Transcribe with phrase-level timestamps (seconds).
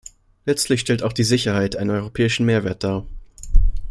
[0.47, 3.05] Letztlich stellt auch die Sicherheit einen europäischen Mehrwert dar.